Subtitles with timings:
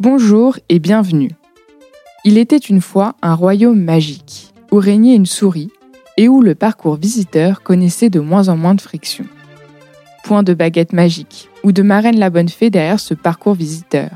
[0.00, 1.32] Bonjour et bienvenue.
[2.24, 5.70] Il était une fois un royaume magique, où régnait une souris
[6.16, 9.26] et où le parcours visiteur connaissait de moins en moins de friction.
[10.24, 14.08] Point de baguette magique ou de marraine la bonne fée derrière ce parcours visiteur.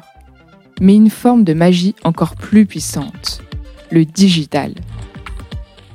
[0.80, 3.43] Mais une forme de magie encore plus puissante,
[3.91, 4.73] le digital.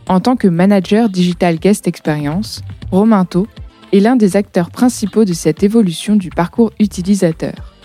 [0.08, 2.62] En tant que manager digital guest experience,
[2.92, 3.48] Rominto
[3.92, 7.79] est l'un des acteurs principaux de cette évolution du parcours utilisateur.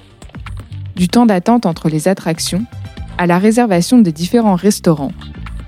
[0.96, 2.64] Du temps d'attente entre les attractions
[3.18, 5.10] à la réservation des différents restaurants,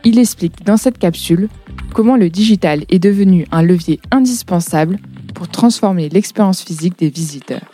[0.05, 1.49] il explique dans cette capsule
[1.93, 5.01] comment le digital est devenu un levier indispensable
[5.35, 7.73] pour transformer l'expérience physique des visiteurs.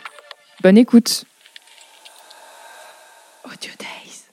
[0.63, 1.25] Bonne écoute
[3.45, 4.23] Audio Days.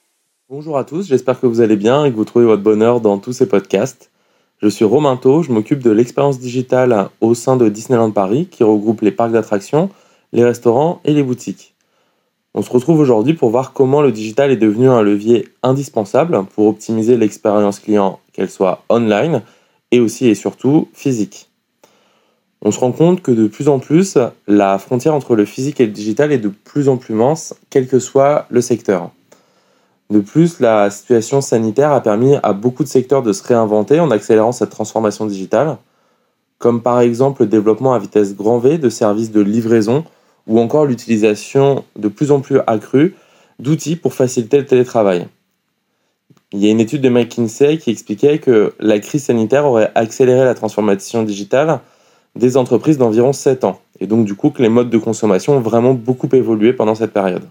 [0.48, 3.18] Bonjour à tous, j'espère que vous allez bien et que vous trouvez votre bonheur dans
[3.18, 4.10] tous ces podcasts.
[4.62, 9.02] Je suis Romain je m'occupe de l'expérience digitale au sein de Disneyland Paris qui regroupe
[9.02, 9.90] les parcs d'attractions,
[10.32, 11.74] les restaurants et les boutiques.
[12.52, 16.66] On se retrouve aujourd'hui pour voir comment le digital est devenu un levier indispensable pour
[16.66, 19.42] optimiser l'expérience client, qu'elle soit online
[19.92, 21.48] et aussi et surtout physique.
[22.62, 25.86] On se rend compte que de plus en plus, la frontière entre le physique et
[25.86, 29.10] le digital est de plus en plus mince, quel que soit le secteur.
[30.10, 34.10] De plus, la situation sanitaire a permis à beaucoup de secteurs de se réinventer en
[34.10, 35.78] accélérant cette transformation digitale,
[36.58, 40.04] comme par exemple le développement à vitesse grand V de services de livraison
[40.50, 43.14] ou encore l'utilisation de plus en plus accrue
[43.60, 45.28] d'outils pour faciliter le télétravail.
[46.52, 50.44] Il y a une étude de McKinsey qui expliquait que la crise sanitaire aurait accéléré
[50.44, 51.78] la transformation digitale
[52.34, 55.60] des entreprises d'environ 7 ans, et donc du coup que les modes de consommation ont
[55.60, 57.44] vraiment beaucoup évolué pendant cette période.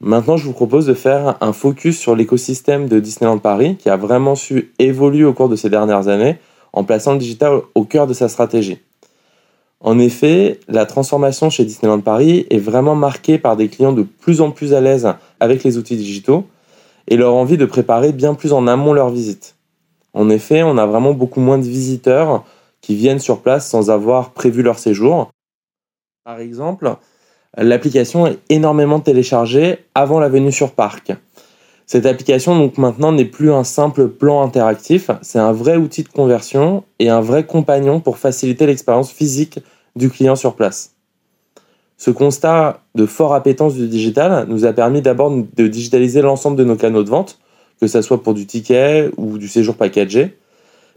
[0.00, 3.96] Maintenant, je vous propose de faire un focus sur l'écosystème de Disneyland Paris, qui a
[3.96, 6.38] vraiment su évoluer au cours de ces dernières années
[6.72, 8.78] en plaçant le digital au cœur de sa stratégie.
[9.80, 14.40] En effet, la transformation chez Disneyland Paris est vraiment marquée par des clients de plus
[14.40, 16.46] en plus à l'aise avec les outils digitaux,
[17.06, 19.56] et leur envie de préparer bien plus en amont leur visite.
[20.12, 22.44] En effet, on a vraiment beaucoup moins de visiteurs
[22.80, 25.30] qui viennent sur place sans avoir prévu leur séjour.
[26.24, 26.96] Par exemple,
[27.56, 31.12] l'application est énormément téléchargée avant la venue sur parc.
[31.88, 36.10] Cette application donc maintenant n'est plus un simple plan interactif, c'est un vrai outil de
[36.10, 39.60] conversion et un vrai compagnon pour faciliter l'expérience physique
[39.96, 40.96] du client sur place.
[41.96, 46.64] Ce constat de fort appétence du digital nous a permis d'abord de digitaliser l'ensemble de
[46.64, 47.38] nos canaux de vente,
[47.80, 50.36] que ce soit pour du ticket ou du séjour packagé.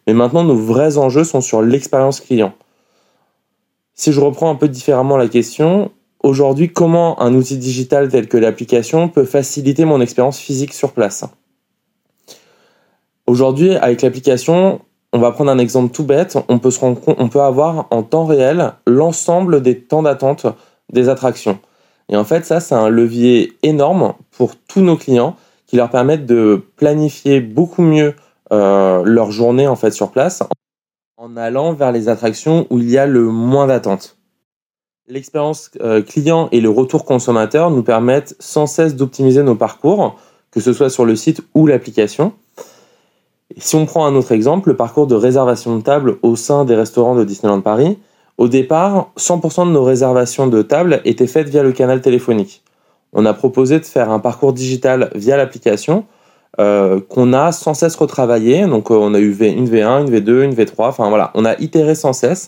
[0.08, 2.54] Mais maintenant, nos vrais enjeux sont sur l'expérience client.
[3.94, 5.90] Si je reprends un peu différemment la question,
[6.24, 11.26] aujourd'hui, comment un outil digital tel que l'application peut faciliter mon expérience physique sur place?
[13.28, 14.82] Aujourd'hui, avec l'application,
[15.14, 18.26] on va prendre un exemple tout bête, on peut, se on peut avoir en temps
[18.26, 20.46] réel l'ensemble des temps d'attente
[20.92, 21.60] des attractions.
[22.10, 26.26] Et en fait, ça, c'est un levier énorme pour tous nos clients qui leur permettent
[26.26, 28.16] de planifier beaucoup mieux
[28.52, 30.44] euh, leur journée en fait sur place
[31.16, 34.18] en allant vers les attractions où il y a le moins d'attente.
[35.12, 40.16] L'expérience euh, client et le retour consommateur nous permettent sans cesse d'optimiser nos parcours,
[40.52, 42.32] que ce soit sur le site ou l'application.
[43.58, 46.76] Si on prend un autre exemple, le parcours de réservation de table au sein des
[46.76, 47.98] restaurants de Disneyland Paris,
[48.38, 52.64] au départ, 100% de nos réservations de table étaient faites via le canal téléphonique.
[53.12, 56.06] On a proposé de faire un parcours digital via l'application
[56.62, 58.66] euh, qu'on a sans cesse retravaillé.
[58.66, 60.88] Donc euh, on a eu une V1, une V2, une V3.
[60.88, 62.48] Enfin voilà, on a itéré sans cesse.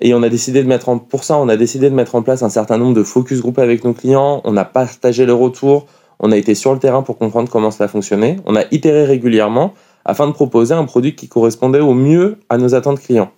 [0.00, 2.22] Et on a décidé de mettre en, pour ça, on a décidé de mettre en
[2.22, 4.42] place un certain nombre de focus group avec nos clients.
[4.44, 5.86] On a partagé le retour.
[6.20, 8.36] On a été sur le terrain pour comprendre comment cela fonctionnait.
[8.46, 9.74] On a itéré régulièrement
[10.04, 13.30] afin de proposer un produit qui correspondait au mieux à nos attentes clients.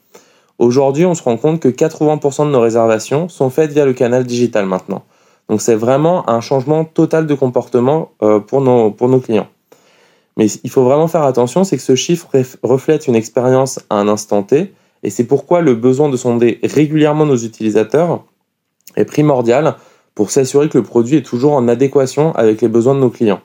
[0.59, 4.25] Aujourd'hui, on se rend compte que 80% de nos réservations sont faites via le canal
[4.25, 5.05] digital maintenant.
[5.49, 9.47] Donc c'est vraiment un changement total de comportement euh, pour, nos, pour nos clients.
[10.37, 12.29] Mais il faut vraiment faire attention, c'est que ce chiffre
[12.63, 14.73] reflète une expérience à un instant T,
[15.03, 18.25] et c'est pourquoi le besoin de sonder régulièrement nos utilisateurs
[18.97, 19.77] est primordial
[20.15, 23.41] pour s'assurer que le produit est toujours en adéquation avec les besoins de nos clients.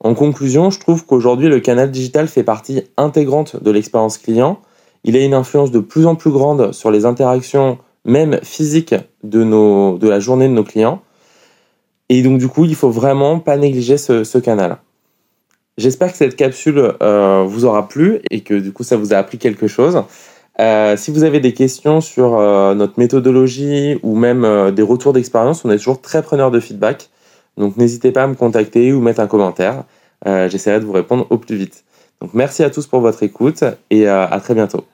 [0.00, 4.60] En conclusion, je trouve qu'aujourd'hui le canal digital fait partie intégrante de l'expérience client,
[5.04, 10.08] il a une influence de plus en plus grande sur les interactions, même physiques, de,
[10.08, 11.02] la journée de nos clients.
[12.08, 14.78] Et donc, du coup, il faut vraiment pas négliger ce, canal.
[15.76, 19.16] J'espère que cette capsule euh, vous aura plu et que du coup, ça vous a
[19.16, 20.02] appris quelque chose.
[20.60, 25.64] Euh, si vous avez des questions sur euh, notre méthodologie ou même des retours d'expérience,
[25.64, 27.10] on est toujours très preneur de feedback.
[27.56, 29.84] Donc n'hésitez pas à me contacter ou mettre un commentaire.
[30.26, 31.84] J'essaierai de vous répondre au plus vite.
[32.20, 34.84] Donc merci à tous pour votre écoute et à très bientôt.